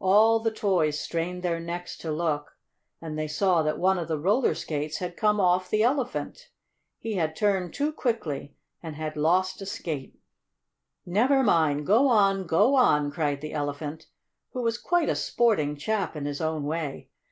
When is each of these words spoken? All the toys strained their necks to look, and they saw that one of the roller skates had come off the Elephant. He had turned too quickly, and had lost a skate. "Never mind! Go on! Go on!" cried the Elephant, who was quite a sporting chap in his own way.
All 0.00 0.40
the 0.40 0.50
toys 0.50 0.98
strained 0.98 1.44
their 1.44 1.60
necks 1.60 1.96
to 1.98 2.10
look, 2.10 2.58
and 3.00 3.16
they 3.16 3.28
saw 3.28 3.62
that 3.62 3.78
one 3.78 4.00
of 4.00 4.08
the 4.08 4.18
roller 4.18 4.52
skates 4.52 4.96
had 4.98 5.16
come 5.16 5.38
off 5.38 5.70
the 5.70 5.84
Elephant. 5.84 6.50
He 6.98 7.14
had 7.14 7.36
turned 7.36 7.72
too 7.72 7.92
quickly, 7.92 8.56
and 8.82 8.96
had 8.96 9.16
lost 9.16 9.62
a 9.62 9.66
skate. 9.66 10.18
"Never 11.06 11.44
mind! 11.44 11.86
Go 11.86 12.08
on! 12.08 12.48
Go 12.48 12.74
on!" 12.74 13.12
cried 13.12 13.40
the 13.40 13.52
Elephant, 13.52 14.08
who 14.52 14.62
was 14.62 14.76
quite 14.76 15.08
a 15.08 15.14
sporting 15.14 15.76
chap 15.76 16.16
in 16.16 16.24
his 16.24 16.40
own 16.40 16.64
way. 16.64 17.08